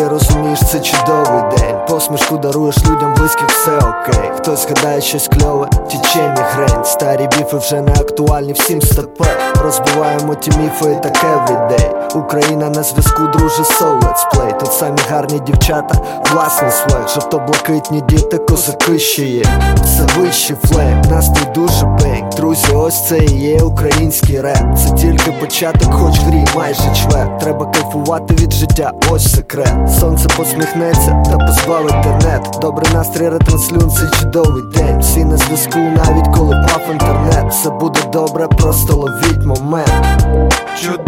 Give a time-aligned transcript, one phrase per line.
[0.00, 1.76] Далі розумієш, це чудовий день.
[1.88, 4.30] Посмішку даруєш людям близьких, все окей.
[4.36, 6.84] Хтось гадає щось кльове, тічені хрень.
[6.84, 9.24] Старі біфи вже не актуальні всім стопе.
[9.62, 11.99] Розбиваємо ті міфи так таке віддей.
[12.14, 15.94] Україна на зв'язку, друже, so let's Тут самі гарні дівчата,
[16.32, 19.44] власний свег Жовто-блакитні діти, козаки ще є.
[19.76, 24.78] Це вищий флейм, настрій дуже бенг Друзі, ось це і є український реп.
[24.78, 27.38] Це тільки початок, хоч грій, майже чвер.
[27.38, 29.74] Треба кайфувати від життя, ось секрет.
[30.00, 32.58] Сонце посміхнеться та позбавить інтернет.
[32.60, 35.00] Добрий настрій ретранслюн, цей чудовий день.
[35.00, 37.44] Всі на зв'язку, навіть коли пав інтернет.
[37.50, 40.26] Все буде добре, просто ловіть момент.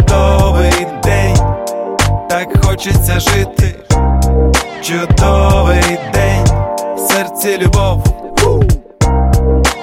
[0.07, 0.32] Так
[2.73, 3.75] хочеться жити.
[4.81, 6.45] Чудовий день,
[6.95, 8.03] в серці любов.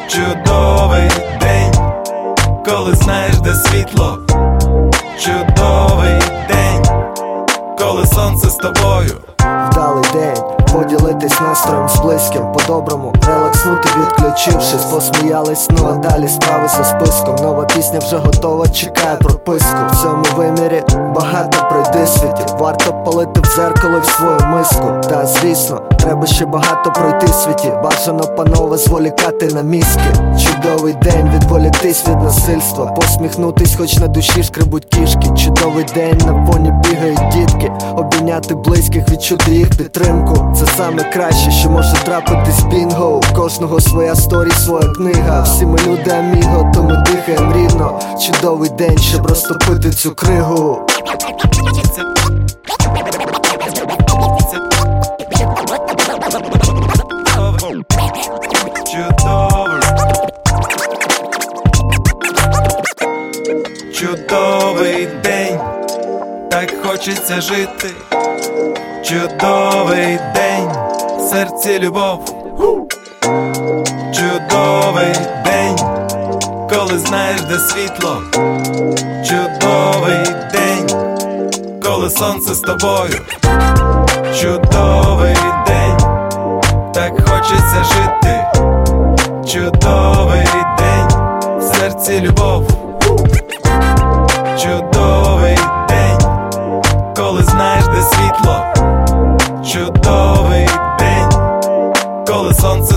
[0.09, 1.11] Чудовий
[1.41, 1.73] день,
[2.67, 4.19] коли знаєш, де світло.
[5.19, 6.85] Чудовий день,
[7.79, 9.21] коли сонце з тобою.
[9.71, 16.85] Вдалий день, поділитись настроєм з близьким по-доброму, релакснути, відключившись, посміялись, ну а далі справи за
[16.85, 17.37] списком.
[17.43, 19.77] Нова пісня вже готова, чекає прописку.
[19.93, 20.83] В цьому вимірі
[21.15, 22.57] багато пройди світів.
[22.59, 25.09] Варто палити в зеркало в свою миску.
[25.11, 27.73] Та звісно, треба ще багато пройти світі.
[27.85, 30.13] Бажано, панове, зволікати на мізки.
[30.39, 35.29] Чудовий день, відволіктись від насильства, посміхнутись, хоч на душі шкребуть кішки.
[35.45, 40.55] Чудовий день на фоні бігають дітки, обійняти близьких, відчути їх підтримку.
[40.61, 43.17] Це саме краще, що може трапитись бінго.
[43.19, 45.43] У кожного своя сторі, своя книга.
[45.43, 48.01] Всі ми люди, аміго, то ми дихаємо рівно.
[48.27, 50.87] Чудовий день, щоб розтопити цю кригу.
[63.95, 65.40] Чудовий день,
[66.61, 67.89] так хочеться жити.
[69.05, 70.71] Чудовий день,
[71.19, 72.25] в серці любов.
[74.13, 75.77] Чудовий день,
[76.71, 78.23] коли знаєш, де світло.
[79.29, 80.89] Чудовий день,
[81.83, 83.21] коли сонце з тобою.
[84.41, 85.99] Чудовий день,
[86.95, 88.47] так хочеться жити.
[89.53, 91.09] Чудовий день,
[91.59, 92.90] в серці любов.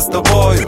[0.04, 0.68] з тобою.